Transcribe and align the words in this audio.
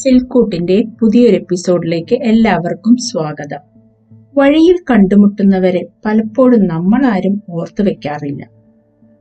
ചിൽക്കൂട്ടിന്റെ 0.00 0.84
പുതിയൊരു 1.00 1.36
എപ്പിസോഡിലേക്ക് 1.36 2.14
എല്ലാവർക്കും 2.14 2.96
സ്വാഗതം. 2.96 3.58
വഴിയിൽ 4.38 4.76
കണ്ടുമുട്ടുന്നവരെ 4.90 5.86
പലപ്പോഴും 6.06 6.66
നമ്മൾ 6.66 7.06
ആരും 7.06 7.42
ഓർത്തു 7.50 7.82
വെക്കാറില്ല. 7.82 8.46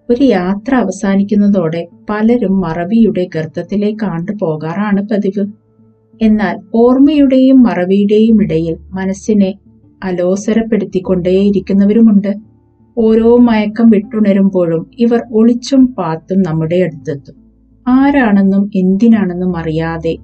ഒരു 0.09 0.23
യാത്ര 0.23 0.75
അവസാനിക്കുന്നതോടെ 0.75 1.87
പലരും 2.09 2.61
മറവിയുടെ 2.61 3.29
ഗർത്തത്തിലേക്കാണ്ട് 3.35 4.31
പോകാറാണ് 4.41 5.07
പതിവ്. 5.07 5.45
എന്നാൽ 6.21 6.57
ഓർമ്മയുടെയും 6.75 7.63
മറവിയുടെയും 7.63 8.43
ഇടയിൽ 8.43 8.77
മനസ്സിനെ 8.91 9.53
അലോസരപ്പെടുത്തിക്കൊണ്ടേയിരിക്കുന്നവരുമുണ്ട്. 10.03 12.33
ഓരോ 12.97 13.37
മയക്കം 13.37 13.89
വിട്ടുണരുമ്പോഴും 13.89 14.91
ഇവർ 14.99 15.21
ഒളിച്ചും 15.31 15.87
പാത്തും 15.87 16.41
നമ്മുടെ 16.41 16.75
അടുത്തെത്തും. 16.75 17.35
ആരാണെന്നും 17.87 18.71
എന്തിനാണെന്നും 18.75 19.57
അറിയാതെ 19.57 20.17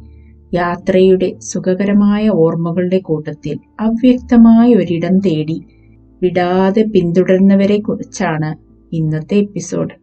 യാത്രയുടെ 0.53 1.35
സുഖകരമായ 1.39 2.29
ഓർമ്മകളുടെ 2.29 2.99
കൂട്ടത്തിൽ 2.99 3.59
അവ്യക്തമായ 3.79 4.75
ഒരിടം 4.75 5.19
തേടി 5.19 5.61
വിടാതെ 6.21 6.81
പിന്തുടരുന്നവരെ 6.81 7.79
കുറിച്ചാണ് 7.79 8.55
ഇന്നത്തെ 8.95 9.37
എപ്പിസോഡ്. 9.37 9.93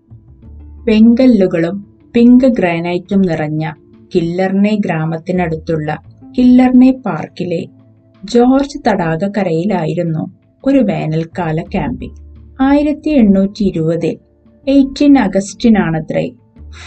വെങ്കല്ലുകളും 0.88 1.86
പിങ്ക് 2.14 2.46
ഗ്രാനൈറ്റും 2.46 3.22
നിറഞ്ഞ 3.22 3.72
കില്ലർനെ 4.14 4.76
ഗ്രാമത്തിനടുത്തുള്ള 4.76 6.02
കില്ലർനെ 6.38 7.02
പാർക്കിലെ 7.06 7.66
ജോർജ് 8.24 8.78
തടാകക്കരയിലായിരുന്നു 8.88 10.42
ഒരു 10.64 10.78
വേനൽക്കാല 10.78 11.62
ക്യാമ്പിംഗ്. 11.62 12.16
ആയിരത്തി 12.60 13.10
എണ്ണൂറ്റി 13.10 13.64
ഇരുപതിൽ 13.64 14.18
എയ്റ്റീൻ 14.68 15.18
അഗസ്റ്റിനാണത്രേ 15.18 16.30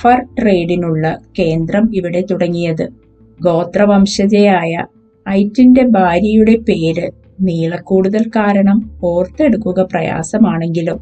ഫർ 0.02 0.26
ട്രേഡിനുള്ള 0.40 1.20
കേന്ദ്രം 1.40 1.96
ഇവിടെ 1.96 2.26
തുടങ്ങിയത്. 2.32 3.05
ഗോത്രവംശജയായ 3.42 4.86
ഐറ്റിന്റെ 5.30 5.84
ഭാര്യയുടെ 5.84 6.56
പേര് 6.56 7.12
നീളക്കൂടുതൽ 7.42 8.30
കാരണം 8.30 9.00
ഓർത്തെടുക്കുക 9.04 9.82
പ്രയാസമാണെങ്കിലും 9.82 10.98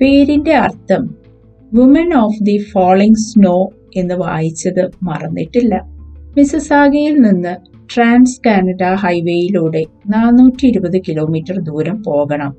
പേരിന്റെ 0.00 0.54
അർത്ഥം 0.54 1.14
woman 1.74 2.14
of 2.14 2.44
the 2.44 2.64
falling 2.72 3.16
snow 3.16 3.70
എന്ന് 3.96 4.14
വായിച്ചത് 4.14 4.90
മറന്നിട്ടില്ല. 5.02 5.80
മിസസാഗയിൽ 6.36 7.14
നിന്ന് 7.14 7.56
ട്രാൻസ് 7.96 8.40
കാനഡ 8.46 8.82
ഹൈവേയിലൂടെ 8.94 9.84
നാനൂറ്റി 10.08 10.66
ഇരുപത് 10.66 11.00
കിലോമീറ്റർ 11.00 11.60
ദൂരം 11.60 12.02
പോകണം. 12.02 12.56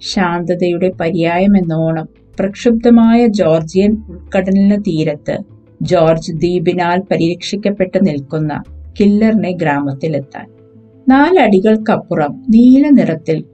ശാന്തതയുടെ 0.00 0.92
പര്യായമെന്നോണം 1.00 2.08
പ്രക്ഷുബ്ധമായ 2.40 3.26
ജോർജിയൻ 3.26 3.96
ഉൾക്കടലിന് 4.08 4.80
തീരത്ത് 4.80 5.38
ജോർജ് 5.82 6.32
ദ്വീപിനാൽ 6.32 7.00
പരിരക്ഷിക്കപ്പെട്ട് 7.00 8.06
നിൽക്കുന്ന 8.06 8.62
കില്ലറിനെ 9.00 9.52
ഗ്രാമത്തിലെത്താൻ. 9.52 10.46
നാലടികൾക്കപ്പുറം 11.08 12.42
നീല 12.50 12.88
നിറത്തിൽ 12.88 13.44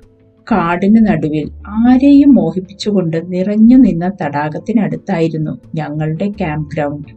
കാടിന് 0.52 1.06
നടുവിൽ 1.06 1.50
ആരെയും 1.68 2.34
മോഹിപ്പിച്ചുകൊണ്ട് 2.34 3.32
നിറഞ്ഞു 3.32 3.76
നിന്ന 3.76 4.12
തടാകത്തിനടുത്തായിരുന്നു 4.22 5.58
ഞങ്ങളുടെ 5.74 6.28
ക്യാമ്പ് 6.28 6.70
ഗ്രൗണ്ട് 6.74 7.12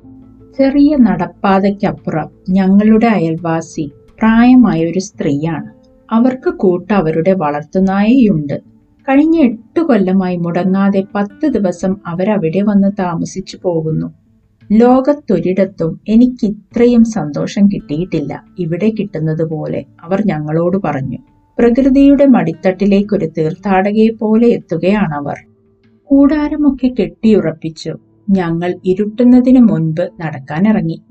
ചെറിയ 0.58 0.96
നടപ്പാതയ്ക്കപ്പുറം 0.96 2.30
ഞങ്ങളുടെ 2.50 3.08
അയൽവാസി 3.08 3.92
പ്രായമായ 4.20 4.86
ഒരു 4.86 5.00
സ്ത്രീയാണ്. 5.00 5.70
അവർക്ക് 6.12 6.50
കൂട്ട 6.50 6.92
അവരുടെ 6.92 7.34
വളർത്തുനായയുണ്ട് 7.34 8.62
കഴിഞ്ഞ 9.08 9.38
എട്ട് 9.40 9.82
കൊല്ലമായി 9.82 10.38
മുടങ്ങാതെ 10.38 11.04
പത്ത് 11.16 11.48
ദിവസം 11.48 11.96
അവരവിടെ 12.08 12.62
വന്ന് 12.62 12.92
താമസിച്ചു 13.00 13.58
പോകുന്നു. 13.64 14.21
ലോകത്തൊരിടത്തും 14.72 16.00
എനിക്ക് 16.08 16.46
ഇത്രയും 16.46 17.04
സന്തോഷം 17.04 17.68
കിട്ടിയിട്ടില്ല. 17.68 18.44
ഇവിടെ 18.60 18.90
കിട്ടുന്നത് 18.90 19.50
പോലെ 19.50 19.84
അവർ 20.02 20.24
ഞങ്ങളോട് 20.26 20.78
പറഞ്ഞു. 20.84 21.18
പ്രകൃതിയുടെ 21.60 22.26
മടിത്തട്ടിലേക്കൊരു 22.26 23.26
തീർത്ഥാടകയെ 23.38 24.10
പോലെ 24.10 24.48
എത്തുകയാണവർ. 24.48 25.36
കൂടാരമൊക്കെ 26.10 26.88
കെട്ടിയുറപ്പിച്ചു. 26.88 27.94
ഞങ്ങൾ 28.30 28.80
ഇരുട്ടുന്നതിന് 28.86 29.60
മുൻപ് 29.60 30.10
നടക്കാനിറങ്ങി. 30.22 31.02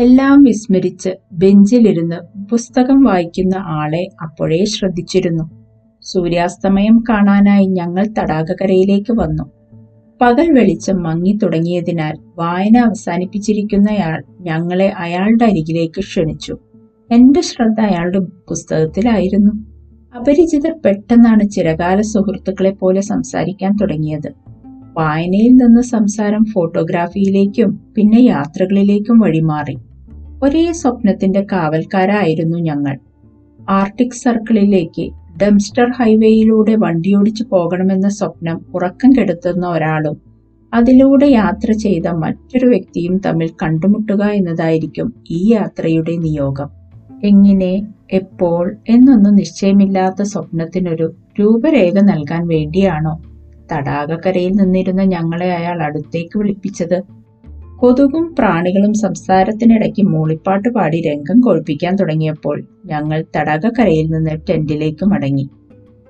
എല്ലാം 0.00 0.42
വിസ്മരിച്ച് 0.42 1.10
ബെഞ്ചിലിരുന്ന് 1.32 2.44
പുസ്തകം 2.50 3.02
വായിക്കുന്ന 3.02 3.54
ആളെ 3.56 4.08
അപ്പോഴേ 4.22 4.64
ശ്രദ്ധിച്ചിരുന്നു. 4.64 5.44
സൂര്യാസ്തമയം 6.02 7.04
കാണാനായി 7.08 7.66
ഞങ്ങൾ 7.66 8.06
തടാകക്കരയിലേക്ക് 8.18 9.12
വന്നു. 9.12 9.55
പകൽ 10.20 10.52
വെളിച്ചം 10.52 11.02
മങ്ങി 11.02 11.38
തുടങ്ങിയതിനാൽ 11.42 12.18
വായന 12.38 12.76
അവസാനിപ്പിച്ചിരിക്കുന്നയാൾ 12.76 14.22
ഞങ്ങളെ 14.40 14.92
അയാളുടെ 14.98 15.44
അരികിലേക്ക് 15.44 16.00
ക്ഷണിച്ചു. 16.00 16.56
എന്റെ 17.10 17.40
ശ്രദ്ധ 17.40 17.80
അയാളുടെ 17.80 18.18
പുസ്തകത്തിലായിരുന്നു. 18.18 19.52
അപരിചിതർ 20.16 20.74
പെട്ടെന്നാണ് 20.84 21.50
ചിരകാല 21.50 22.00
സുഹൃത്തുക്കളെ 22.00 22.70
പോലെ 22.70 23.00
സംസാരിക്കാൻ 23.00 23.76
തുടങ്ങിയത്. 23.76 24.32
വായനയിൽ 24.98 25.50
നിന്ന് 25.50 25.80
സംസാരം 25.80 26.44
ഫോട്ടോഗ്രാഫിയിലേക്കും 26.44 27.80
പിന്നെ 27.96 28.18
യാത്രകളിലേക്കും 28.18 29.18
വഴിമാറി. 29.18 29.76
ഒരേ 30.44 30.72
സ്വപ്നത്തിന്റെ 30.72 31.46
കാവൽക്കാരായിരുന്നു 31.52 32.58
ഞങ്ങൾ. 32.58 32.98
ആർട്ടിക് 33.70 34.10
സർക്കിളിലേക്ക് 34.10 35.10
ഡംസ്റ്റർ 35.42 35.88
ഹൈവേയിലൂടെ 35.90 36.74
വണ്ടിയോടിച്ചു 36.74 37.44
പോകണമെന്ന 37.50 38.08
സ്വപ്നം 38.08 38.58
ഉറക്കം 38.74 39.10
കെടുത്തുന്ന 39.16 39.68
ഒരാളും 39.68 40.16
അതിലൂടെ 40.72 41.26
യാത്ര 41.30 41.72
ചെയ്ത 41.72 42.06
മറ്റൊരു 42.14 42.66
വ്യക്തിയും 42.66 43.18
തമ്മിൽ 43.18 43.50
കണ്ടുമുട്ടുക 43.62 44.22
എന്നതായിരിക്കും 44.30 45.08
ഈ 45.30 45.40
യാത്രയുടെ 45.52 46.14
നിയോഗം. 46.16 46.68
എങ്ങനെ 47.24 47.72
എപ്പോൾ 48.10 48.62
എന്നൊന്നും 48.88 49.34
നിശ്ചയമില്ലാത്ത 49.34 50.22
സ്വപ്നത്തിനൊരു 50.22 51.06
രൂപരേഖ 51.40 51.94
നൽകാൻ 52.02 52.46
വേണ്ടിയാണോ 52.46 53.14
തടാകക്കരയിൽ 53.72 54.52
നിന്നിരുന്ന 54.52 55.02
ഞങ്ങളെ 55.04 55.48
അയാൾ 55.52 55.82
അടുത്തേക്ക് 55.82 56.38
വിളിപ്പിച്ചത്? 56.38 56.98
കൊതുകും 57.76 58.34
പ്രാണികളും 58.38 58.94
സംസാരത്തിനിടയ്ക്ക് 58.94 60.02
മൂളിപ്പാട്ട് 60.02 60.68
പാടി 60.68 61.00
രംഗം 61.00 61.40
കൊഴിപ്പിക്കാൻ 61.40 61.96
തുടങ്ങിയപ്പോൾ 61.96 62.62
ഞങ്ങൾ 62.86 63.24
തടാകക്കരയിൽ 63.36 64.06
നിന്ന് 64.10 64.30
ടെന്റിലേക്ക് 64.50 65.04
മടങ്ങി. 65.04 65.50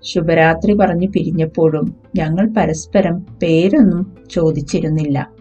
ശുഭരാത്രി 0.02 0.72
പറഞ്ഞു 0.74 1.08
പിരിഞ്ഞപ്പോഴും 1.08 1.94
ഞങ്ങൾ 2.16 2.48
പരസ്പരം 2.56 3.26
പേരൊന്നും 3.42 4.16
ചോദിച്ചിരുന്നില്ല. 4.30 5.32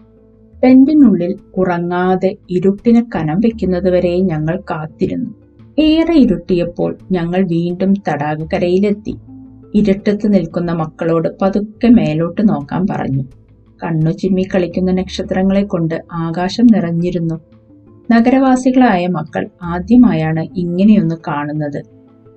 ടെന്റിനുള്ളിൽ 0.64 1.36
ഉറങ്ങാതെ 1.56 2.36
ഇരുട്ടിന് 2.50 3.02
കനം 3.14 3.40
വെക്കുന്നതുവരെ 3.40 4.18
ഞങ്ങൾ 4.20 4.62
കാത്തിരുന്നു. 4.70 5.30
ഏറെ 5.78 6.14
ഇരുട്ടിയപ്പോൾ 6.14 6.98
ഞങ്ങൾ 7.12 7.46
വീണ്ടും 7.46 7.94
തടാകക്കരയിലെത്തി. 8.08 9.14
ഇരുട്ടത്ത് 9.74 10.34
നിൽക്കുന്ന 10.34 10.72
മക്കളോട് 10.72 11.28
പതുക്കെ 11.42 11.88
മേലോട്ട് 11.88 12.48
നോക്കാൻ 12.48 12.86
പറഞ്ഞു. 12.90 13.24
കണ്ണു 13.84 14.10
ചിമ്മി 14.10 14.42
കളിക്കുന്ന 14.42 14.92
നക്ഷത്രങ്ങളെ 14.92 15.62
കൊണ്ട് 15.62 16.02
ആകാശം 16.12 16.66
നിറഞ്ഞിരുന്നു. 16.66 17.40
നഗരവാസികളായ 18.10 19.06
മക്കൾ 19.06 19.48
ആദ്യമായാണ് 19.62 20.46
ഇങ്ങനെയൊന്ന് 20.56 21.14
കാണുന്നത്. 21.28 21.82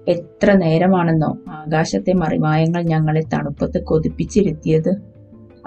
എത്ര 0.07 0.53
നേരമാണെന്നോ 0.53 1.37
ആകാശത്തെ 1.49 2.13
മറിമായങ്ങൾ 2.13 2.83
ഞങ്ങളെ 2.83 3.21
തണുപ്പത്ത് 3.33 3.83
കൊതിപ്പിച്ചിരുത്തിയത്. 3.83 4.95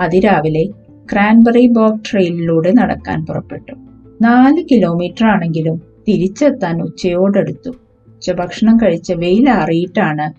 അതിരാവിലെ 0.00 0.66
ക്രാൻബറി 1.12 1.66
ബോഗ് 1.66 2.00
ട്രെയിനിലൂടെ 2.12 2.72
നടക്കാൻ 2.72 3.26
പുറപ്പെട്ടു. 3.26 3.72
നാല് 4.22 4.64
കിലോമീറ്റർ 4.70 5.26
ആണെങ്കിലും 5.26 5.82
തിരിച്ചെത്താൻ 6.08 6.82
ഉച്ചയോടടുത്തു. 6.82 7.68
ഉച്ചഭക്ഷണം 8.08 8.76
കഴിച്ച് 8.76 9.12
വെയിലാറിയിട്ടാണ് 9.12 10.32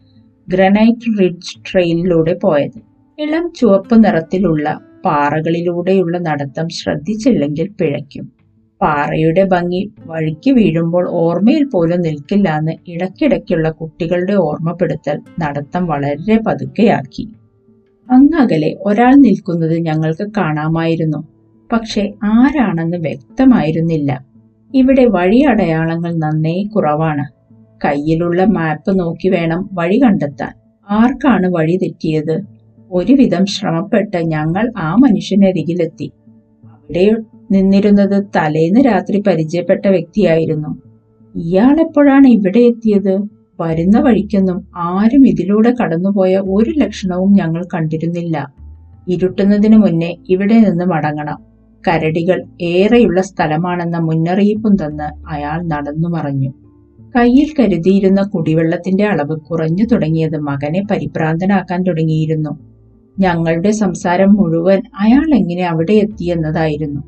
ഗ്രനൈറ്റ് 0.51 1.19
റിഡ്ജ് 1.19 1.71
ട്രെയിനിലൂടെ 1.71 2.33
പോയത്. 2.33 2.81
ഇളം 3.19 3.53
ചുവപ്പ് 3.59 4.03
നിറത്തിലുള്ള 4.03 4.79
പാറകളിലൂടെയുള്ള 5.05 6.17
നടത്തം 6.17 6.69
ശ്രദ്ധിച്ചില്ലെങ്കിൽ 6.69 7.69
പിഴയ്ക്കും. 7.81 8.31
പാറയുടെ 8.81 9.43
ഭംഗി 9.43 9.93
വഴിക്ക് 10.05 10.51
വീഴുമ്പോൾ 10.51 11.09
ഓർമ്മയിൽ 11.09 11.65
പോലും 11.73 12.01
നിൽക്കില്ല 12.01 12.49
എന്ന് 12.57 12.71
ഇടയ്ക്കിടയ്ക്കുള്ള 12.87 13.69
കുട്ടികളുടെ 13.69 14.33
ഓർമ്മപ്പെടുത്തൽ 14.33 15.17
നടത്തം 15.39 15.85
വളരെ 15.85 16.39
പതുക്കെയാക്കി. 16.47 17.33
അങ്ങകലെ 18.11 18.75
ഒരാൾ 18.81 19.13
നിൽക്കുന്നത് 19.15 19.77
ഞങ്ങൾക്ക് 19.79 20.31
കാണാമായിരുന്നു. 20.37 21.27
പക്ഷെ 21.71 22.13
ആരാണെന്ന് 22.23 22.97
വ്യക്തമായിരുന്നില്ല. 22.97 24.25
ഇവിടെ 24.73 25.05
വഴി 25.05 25.39
അടയാളങ്ങൾ 25.39 26.13
നന്നേ 26.17 26.63
കുറവാണ്. 26.75 27.25
കയ്യിലുള്ള 27.85 28.43
മാപ്പ് 28.43 28.99
നോക്കി 28.99 29.29
വേണം 29.29 29.69
വഴി 29.73 29.97
കണ്ടെത്താൻ. 30.03 30.53
ആർക്കാണ് 30.89 31.47
വഴി 31.47 31.79
തെറ്റിയത്? 31.83 32.62
ഒരുവിധം 32.93 33.45
ശ്രമപ്പെട്ട് 33.45 34.17
ഞങ്ങൾ 34.17 34.71
ആ 34.77 34.95
മനുഷ്യനരികിലെത്തി. 34.95 36.11
അവിടെ 36.63 37.15
നിന്നിരുന്നത് 37.51 38.23
തലേന്ന് 38.35 38.79
രാത്രി 38.79 39.21
പരിചയപ്പെട്ട 39.21 39.87
വ്യക്തിയായിരുന്നു. 39.87 40.81
ഇയാൾ 41.35 41.81
എപ്പോഴാണ് 41.81 42.27
ഇവിടെ 42.27 42.59
എത്തിയത്? 42.59 43.19
വരുന്ന 43.61 43.99
വഴിക്കൊന്നും 43.99 44.67
ആരും 44.75 45.27
ഇതിലൂടെ 45.27 45.73
കടന്നുപോയ 45.81 46.37
ഒരു 46.37 46.71
ലക്ഷണവും 46.77 47.33
ഞങ്ങൾ 47.33 47.65
കണ്ടിരുന്നില്ല. 47.73 48.53
ഇരുട്ടുന്നതിനു 49.07 49.77
മുന്നേ 49.77 50.15
ഇവിടെ 50.29 50.59
നിന്ന് 50.59 50.85
മടങ്ങണം. 50.85 51.53
കരടികൾ 51.87 52.43
ഏറെയുള്ള 52.61 53.21
സ്ഥലമാണെന്ന 53.21 53.97
മുന്നറിയിപ്പും 53.97 54.75
തന്ന് 54.75 55.29
അയാൾ 55.29 55.63
നടന്നു 55.63 56.09
മറഞ്ഞു. 56.09 56.53
കയ്യിൽ 57.15 57.49
കരുതിയിരുന്ന 57.59 58.21
കുടിവെള്ളത്തിന്റെ 58.21 59.03
അളവ് 59.03 59.39
കുറഞ്ഞു 59.39 59.85
തുടങ്ങിയത് 59.85 60.37
മകനെ 60.37 60.83
പരിഭ്രാന്തനാക്കാൻ 60.91 61.83
തുടങ്ങിയിരുന്നു. 61.83 62.72
ഞങ്ങളുടെ 63.19 63.71
സംസാരം 63.71 64.33
മുഴുവൻ 64.33 64.81
അയാൾ 64.99 65.35
എങ്ങനെ 65.35 65.61
അവിടെ 65.61 65.93
എത്തിയെന്നതായിരുന്നു. 65.93 67.01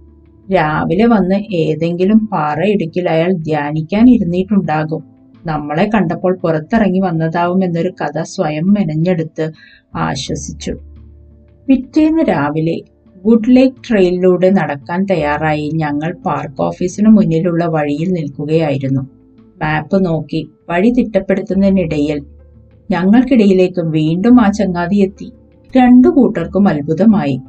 രാവിലെ 0.51 1.05
വന്ന് 1.05 1.35
ഏതെങ്കിലും 1.53 2.29
പാറയിടുക്കിൽ 2.31 3.09
അയാൾ 3.09 3.31
ധ്യാനിക്കാൻ 3.31 4.09
ഇരുന്നിട്ടുണ്ടാകും. 4.09 5.03
നമ്മളെ 5.45 5.89
കണ്ടപ്പോൾ 5.93 6.37
പുറത്തിറങ്ങി 6.43 6.99
വന്നതാവും 6.99 7.63
എന്നൊരു 7.63 7.93
കഥ 8.01 8.21
സ്വയം 8.21 8.73
മെനഞ്ഞെടുത്ത് 8.73 9.51
ആശ്വസിച്ചു. 9.95 10.73
പിറ്റേന്ന് 11.67 12.23
രാവിലെ 12.29 12.81
ഗുഡ് 13.23 13.49
ലേക്ക് 13.49 13.89
ട്രെയിനിലൂടെ 13.89 14.49
നടക്കാൻ 14.49 15.05
തയ്യാറായി 15.05 15.71
ഞങ്ങൾ 15.73 16.13
പാർക്ക് 16.25 16.61
ഓഫീസിനു 16.61 17.09
മുന്നിലുള്ള 17.09 17.65
വഴിയിൽ 17.65 18.09
നിൽക്കുകയായിരുന്നു. 18.11 19.01
മാപ്പ് 19.61 20.05
നോക്കി 20.05 20.49
വഴി 20.69 20.91
തിട്ടപ്പെടുത്തുന്നതിനിടയിൽ 20.91 22.25
ഞങ്ങൾക്കിടയിലേക്ക് 22.91 23.81
വീണ്ടും 23.81 24.41
ആ 24.41 24.51
ചങ്ങാതി 24.51 24.95
എത്തി. 24.95 25.31
രണ്ടു 25.77 26.07
കൂട്ടർക്കും 26.07 26.68
അത്ഭുതമായി. 26.68 27.42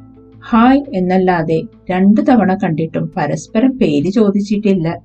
ഹായ് 0.49 0.81
എന്നല്ലാതെ 0.93 1.61
രണ്ടു 1.91 2.21
തവണ 2.21 2.55
കണ്ടിട്ടും 2.55 3.11
പരസ്പരം 3.17 3.77
പേര് 3.77 4.09
ചോദിച്ചിട്ടില്ല. 4.09 5.01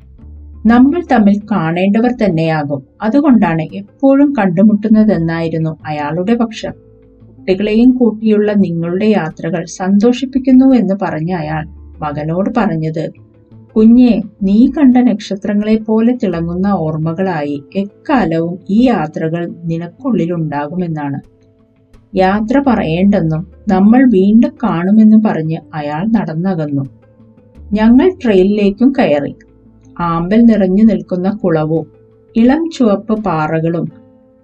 നമ്മൾ 0.66 1.02
തമ്മിൽ 1.12 1.40
കാണേണ്ടവർ 1.52 2.12
തന്നെയാകും. 2.12 2.82
അതുകൊണ്ടാണ് 3.02 3.62
എപ്പോഴും 3.62 4.32
കണ്ടുമുട്ടുന്നതെന്നായിരുന്നു 4.38 5.76
അയാളുടെ 5.86 6.34
പക്ഷം. 6.34 6.72
കുട്ടികളെയും 7.38 7.90
കൂട്ടിയുള്ള 7.90 8.52
നിങ്ങളുടെ 8.52 9.06
യാത്രകൾ 9.06 9.64
സന്തോഷിപ്പിക്കുന്നു 9.64 10.74
എന്ന് 10.74 10.94
പറഞ്ഞ 11.02 11.32
അയാൾ 11.32 11.66
മകനോട് 12.00 12.50
പറഞ്ഞത് 12.56 13.10
കുഞ്ഞെ 13.76 14.22
നീ 14.42 14.66
കണ്ട 14.66 14.96
നക്ഷത്രങ്ങളെ 14.96 15.76
പോലെ 15.76 16.18
തിളങ്ങുന്ന 16.22 16.66
ഓർമ്മകളായി 16.66 17.62
എക്കാലവും 17.76 18.58
ഈ 18.70 18.86
യാത്രകൾ 18.86 19.54
നിനക്കുള്ളിലുണ്ടാകുമെന്നാണ്. 19.64 21.31
യാത്ര 22.14 22.62
പറയേണ്ടെന്നും 22.66 23.46
നമ്മൾ 23.68 24.04
വീണ്ടും 24.04 24.50
കാണുമെന്നും 24.62 25.22
പറഞ്ഞ് 25.22 25.56
അയാൾ 25.74 26.06
നടന്നകന്നു. 26.06 26.84
ഞങ്ങൾ 27.72 28.12
ട്രെയിനിലേക്കും 28.24 28.92
കയറി. 28.98 29.34
ആമ്പൽ 30.00 30.40
നിറഞ്ഞു 30.40 30.84
നിൽക്കുന്ന 30.84 31.30
കുളവും 31.30 31.86
ഇളം 32.36 32.70
ചുവപ്പ് 32.70 33.24
പാറകളും 33.24 33.92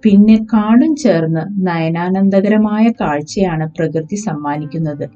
പിന്നെ 0.03 0.35
കാടും 0.53 0.95
ചേർന്ന് 0.95 1.67
നയനാനന്ദകരമായ 1.67 2.89
കാഴ്ചയാണ് 2.89 3.71
പ്രകൃതി 3.77 4.15
സമ്മാനിക്കുന്നത്. 4.15 5.09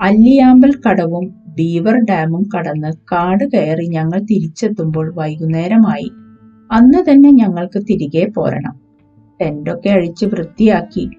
അല്ലിയാമ്പൽ 0.00 0.72
കടവും 0.88 1.34
ബീവർ 1.48 2.04
ഡാമും 2.04 2.48
കടന്ന് 2.56 2.92
കാട് 3.12 3.44
കയറി 3.44 3.86
ഞങ്ങൾ 3.88 4.18
തിരിച്ചെത്തുമ്പോൾ 4.18 5.14
വൈകുന്നേരമായി. 5.14 6.10
അന്ന് 6.72 7.10
തന്നെ 7.10 7.30
ഞങ്ങൾക്ക് 7.30 7.78
തിരികെ 7.78 8.26
പോരണം. 8.36 8.74
ടെന്റൊക്കെ 9.40 9.88
അഴിച്ച് 9.88 10.26
വൃത്തിയാക്കി 10.26 11.10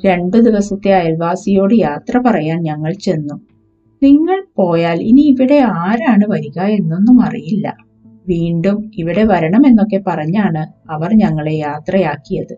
രണ്ടു 0.00 0.36
ദിവസത്തെ 0.36 0.94
അയൽവാസിയോട് 0.94 1.74
യാത്ര 1.74 2.18
പറയാൻ 2.26 2.62
ഞങ്ങൾ 2.62 2.92
ചെന്നു. 2.92 3.34
നിങ്ങൾ 4.02 4.44
പോയാൽ 4.56 5.02
ഇനി 5.02 5.20
ഇവിടെ 5.20 5.58
ആരാണ് 5.58 6.24
വരിക 6.28 6.60
എന്നൊന്നും 6.60 7.20
അറിയില്ല. 7.20 7.76
വീണ്ടും 8.28 8.90
ഇവിടെ 8.94 9.24
വരണം 9.24 9.66
എന്നൊക്കെ 9.66 10.02
പറഞ്ഞാണ് 10.06 10.90
അവർ 10.90 11.14
ഞങ്ങളെ 11.14 11.52
യാത്രയാക്കിയത്. 11.52 12.54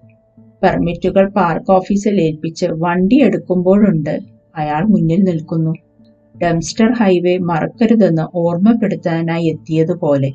പെർമിറ്റുകൾ 0.63 1.29
പാർക്ക് 1.29 1.71
ഓഫീസിൽ 1.71 2.21
ഏൽപ്പിച്ച് 2.21 2.67
വണ്ടി 2.73 3.17
എടുക്കുമ്പോഴുണ്ട് 3.23 4.19
അയാൾ 4.57 4.85
മുന്നിൽ 4.85 5.25
നിൽക്കുന്നു. 5.25 5.75
ഡംസ്റ്റർ 6.43 6.93
ഹൈവേ 6.93 7.39
മറക്കരുതെന്ന് 7.39 8.23
ഓർമ്മപ്പെടുത്താനായി 8.35 9.45
എത്തിയതുപോലെ. 9.45 10.33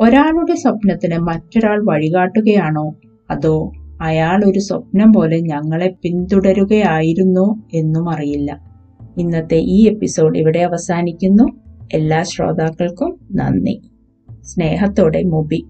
ഒരാളുടെ 0.00 0.54
സ്വപ്നത്തിന് 0.54 1.18
മറ്റൊരാൾ 1.18 1.84
വഴികാട്ടുകയാണോ 1.84 2.94
അതോ 3.30 3.72
അയാൾ 4.02 4.44
ഒരു 4.44 4.58
സ്വപ്നം 4.58 5.12
പോലെ 5.12 5.40
ഞങ്ങളെ 5.40 5.94
പിന്തുടരുകയായിരുന്നോ 6.02 7.56
എന്നും 7.74 8.10
അറിയില്ല. 8.10 8.60
ഇന്നത്തെ 9.18 9.56
ഈ 9.56 9.88
എപ്പിസോഡ് 9.88 10.38
ഇവിടെ 10.38 10.58
അവസാനിക്കുന്നു. 10.58 11.44
എല്ലാ 11.92 12.22
ശ്രോതാക്കൾക്കും 12.22 13.18
നന്ദി. 13.32 13.82
സ്നേഹത്തോടെ 14.42 15.22
മുബി. 15.22 15.64